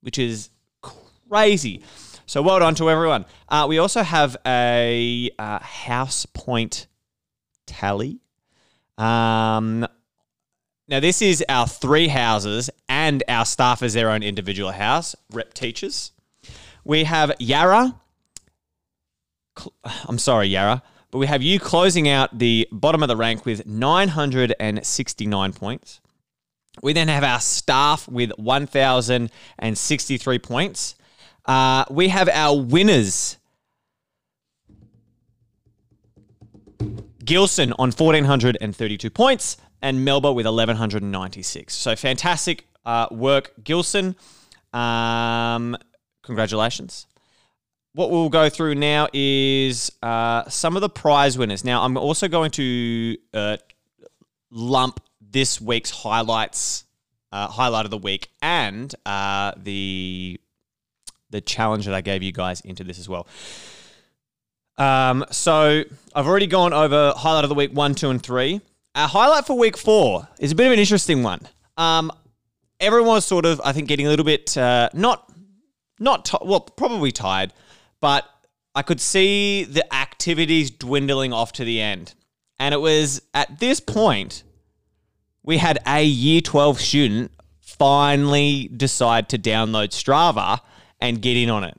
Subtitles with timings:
[0.00, 0.48] which is
[0.80, 1.82] crazy.
[2.26, 3.26] So well done to everyone.
[3.48, 6.86] Uh, we also have a uh, house point
[7.72, 8.20] tally.
[8.98, 9.86] Um,
[10.88, 15.54] now, this is our three houses and our staff as their own individual house, rep
[15.54, 16.12] teachers.
[16.84, 17.94] We have Yarra.
[20.06, 23.66] I'm sorry, Yara, but we have you closing out the bottom of the rank with
[23.66, 26.00] 969 points.
[26.82, 30.94] We then have our staff with 1,063 points.
[31.44, 33.36] Uh, we have our winners.
[37.24, 41.74] Gilson on 1,432 points and Melba with 1,196.
[41.74, 44.16] So fantastic uh, work, Gilson.
[44.72, 45.76] Um,
[46.22, 47.06] congratulations.
[47.94, 51.64] What we'll go through now is uh, some of the prize winners.
[51.64, 53.56] Now, I'm also going to uh,
[54.50, 56.84] lump this week's highlights,
[57.32, 60.40] uh, highlight of the week, and uh, the
[61.28, 63.26] the challenge that I gave you guys into this as well.
[64.78, 65.84] Um, so
[66.14, 68.60] I've already gone over highlight of the week one, two, and three.
[68.94, 71.40] Our highlight for week four is a bit of an interesting one.
[71.76, 72.10] Um,
[72.80, 75.30] everyone was sort of, I think, getting a little bit uh, not,
[75.98, 77.52] not t- well, probably tired,
[78.00, 78.24] but
[78.74, 82.14] I could see the activities dwindling off to the end,
[82.58, 84.42] and it was at this point
[85.42, 90.60] we had a year twelve student finally decide to download Strava
[91.00, 91.78] and get in on it.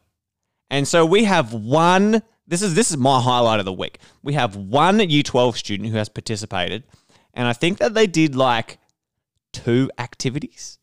[0.69, 2.21] And so we have one
[2.53, 3.97] this is this is my highlight of the week.
[4.21, 6.83] We have one Year 12 student who has participated,
[7.33, 8.77] and I think that they did like
[9.51, 10.77] two activities.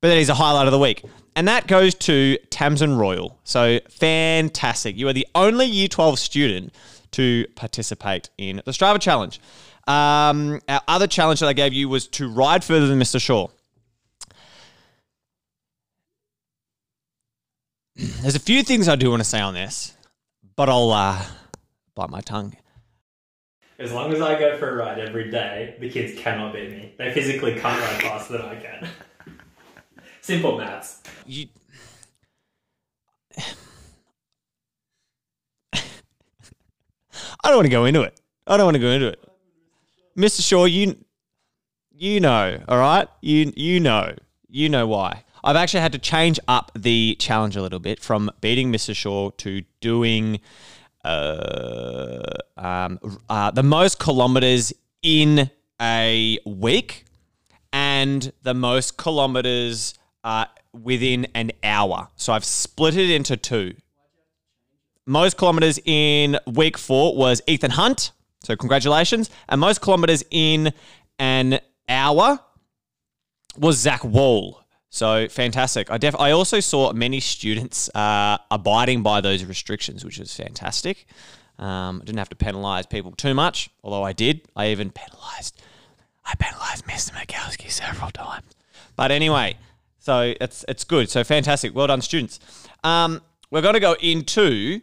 [0.00, 1.04] But that is a highlight of the week.
[1.36, 3.38] And that goes to Tamsin Royal.
[3.44, 4.96] So fantastic.
[4.96, 6.74] You are the only Year 12 student
[7.12, 9.40] to participate in the Strava Challenge.
[9.86, 13.20] Um, our other challenge that I gave you was to ride further than Mr.
[13.20, 13.48] Shaw.
[17.96, 19.94] There's a few things I do want to say on this,
[20.56, 21.22] but I'll uh,
[21.94, 22.56] bite my tongue.
[23.78, 26.94] As long as I go for a ride every day, the kids cannot beat me.
[26.96, 28.88] They physically can't ride faster than I can.
[30.20, 31.02] Simple maths.
[31.26, 31.48] You.
[37.42, 38.18] I don't want to go into it.
[38.46, 39.22] I don't want to go into it.
[40.16, 40.46] Mr.
[40.46, 40.96] Shaw, you
[41.90, 43.08] you know, all right?
[43.20, 44.14] You you know.
[44.48, 45.24] You know why.
[45.44, 48.96] I've actually had to change up the challenge a little bit from beating Mr.
[48.96, 50.40] Shaw to doing
[51.04, 52.22] uh,
[52.56, 54.72] um, uh, the most kilometers
[55.02, 55.50] in
[55.80, 57.04] a week
[57.74, 59.92] and the most kilometers
[60.24, 62.08] uh, within an hour.
[62.16, 63.74] So I've split it into two.
[65.04, 68.12] Most kilometers in week four was Ethan Hunt.
[68.42, 69.28] So congratulations.
[69.50, 70.72] And most kilometers in
[71.18, 72.40] an hour
[73.58, 74.63] was Zach Wall.
[74.94, 75.90] So fantastic.
[75.90, 81.06] I def- I also saw many students uh, abiding by those restrictions, which is fantastic.
[81.58, 84.42] Um, I didn't have to penalise people too much, although I did.
[84.54, 85.60] I even penalised.
[86.24, 87.10] I penalised Mr.
[87.10, 88.46] Mikowski several times.
[88.94, 89.56] But anyway,
[89.98, 91.10] so it's it's good.
[91.10, 91.74] So fantastic.
[91.74, 92.38] Well done, students.
[92.84, 93.20] Um,
[93.50, 94.80] we're going to go into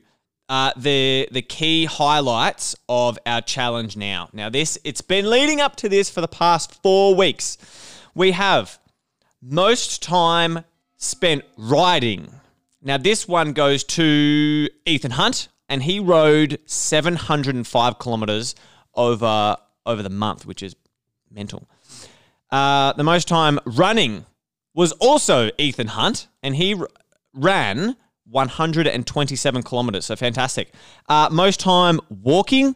[0.50, 4.28] uh, the the key highlights of our challenge now.
[4.34, 7.58] Now this it's been leading up to this for the past four weeks.
[8.14, 8.78] We have
[9.42, 10.64] most time
[10.98, 12.32] spent riding.
[12.82, 18.56] Now, this one goes to Ethan Hunt, and he rode 705 kilometers
[18.96, 20.76] over, over the month, which is
[21.30, 21.68] mental.
[22.50, 24.26] Uh, the most time running
[24.74, 26.88] was also Ethan Hunt, and he r-
[27.34, 27.96] ran
[28.26, 30.06] 127 kilometers.
[30.06, 30.74] So fantastic.
[31.08, 32.76] Uh, most time walking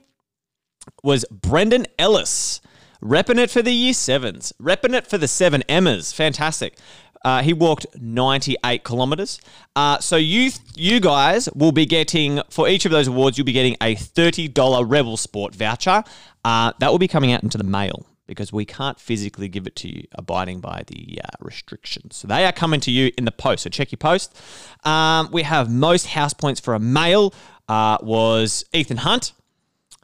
[1.03, 2.61] was Brendan Ellis,
[3.01, 6.13] repping it for the year sevens, repping it for the seven Emmas.
[6.13, 6.77] Fantastic.
[7.23, 9.39] Uh, he walked 98 kilometers.
[9.75, 13.51] Uh, so you you guys will be getting for each of those awards, you'll be
[13.51, 16.03] getting a $30 Rebel Sport voucher.
[16.43, 19.75] Uh, that will be coming out into the mail because we can't physically give it
[19.75, 22.15] to you, abiding by the uh, restrictions.
[22.15, 23.63] So they are coming to you in the post.
[23.63, 24.35] So check your post.
[24.83, 27.33] Um, we have most house points for a male
[27.67, 29.33] uh, was Ethan Hunt.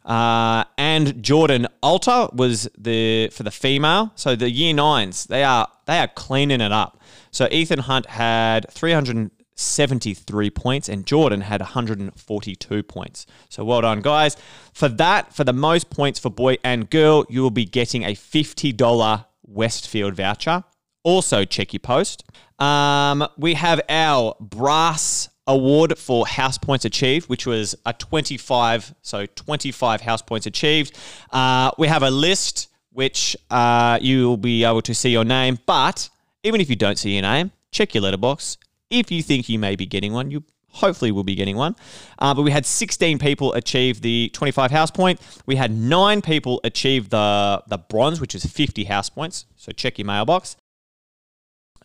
[0.05, 4.11] Uh, and Jordan Alter was the for the female.
[4.15, 6.99] So the year nines, they are they are cleaning it up.
[7.29, 13.25] So Ethan Hunt had 373 points and Jordan had 142 points.
[13.49, 14.35] So well done, guys.
[14.73, 18.15] For that, for the most points for boy and girl, you will be getting a
[18.15, 20.63] $50 Westfield voucher.
[21.03, 22.23] Also, check your post.
[22.59, 25.20] Um, we have our brass
[25.51, 30.97] award for house points achieved, which was a 25, so 25 house points achieved.
[31.31, 35.59] Uh, we have a list which uh, you will be able to see your name,
[35.65, 36.09] but
[36.43, 38.57] even if you don't see your name, check your letterbox.
[38.89, 40.43] If you think you may be getting one, you
[40.73, 41.75] hopefully will be getting one.
[42.19, 45.19] Uh, but we had 16 people achieve the 25 house point.
[45.45, 49.45] We had nine people achieve the, the bronze, which is 50 house points.
[49.55, 50.55] So check your mailbox.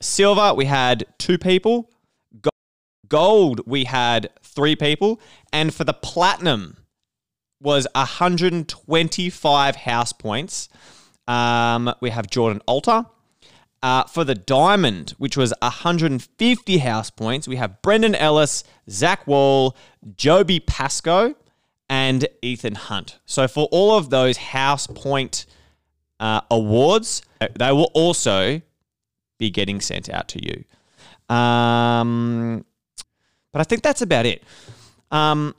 [0.00, 1.90] Silver, we had two people.
[3.08, 5.20] Gold, we had three people.
[5.52, 6.76] And for the platinum,
[7.60, 10.68] was 125 house points.
[11.26, 13.06] Um, we have Jordan Alter.
[13.82, 19.76] Uh, for the diamond, which was 150 house points, we have Brendan Ellis, Zach Wall,
[20.16, 21.34] Joby Pasco,
[21.88, 23.18] and Ethan Hunt.
[23.26, 25.46] So for all of those house point
[26.18, 27.22] uh, awards,
[27.58, 28.60] they will also
[29.38, 31.34] be getting sent out to you.
[31.34, 32.64] Um,
[33.56, 34.42] but I think that's about it.
[35.10, 35.54] Um,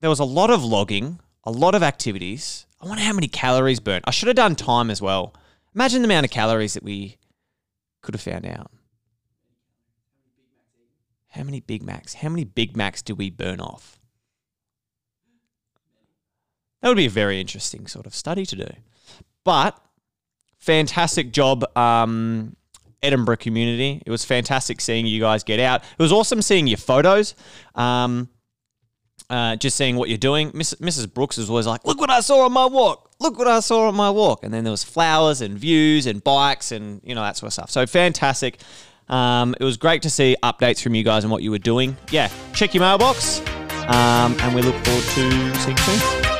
[0.00, 2.66] there was a lot of logging, a lot of activities.
[2.80, 4.02] I wonder how many calories burnt.
[4.04, 5.32] I should have done time as well.
[5.72, 7.18] Imagine the amount of calories that we
[8.02, 8.72] could have found out.
[11.28, 12.14] How many Big Macs?
[12.14, 14.00] How many Big Macs do we burn off?
[16.82, 18.68] That would be a very interesting sort of study to do.
[19.44, 19.80] But
[20.58, 22.56] fantastic job, um,
[23.02, 24.02] Edinburgh community.
[24.04, 25.82] It was fantastic seeing you guys get out.
[25.82, 27.34] It was awesome seeing your photos.
[27.74, 28.28] Um,
[29.28, 30.50] uh, just seeing what you're doing.
[30.54, 31.12] Miss, Mrs.
[31.12, 33.10] Brooks was always like, "Look what I saw on my walk!
[33.18, 36.22] Look what I saw on my walk!" And then there was flowers and views and
[36.22, 37.70] bikes and you know that sort of stuff.
[37.70, 38.60] So fantastic.
[39.08, 41.96] Um, it was great to see updates from you guys and what you were doing.
[42.10, 43.40] Yeah, check your mailbox,
[43.88, 46.35] um, and we look forward to seeing you soon.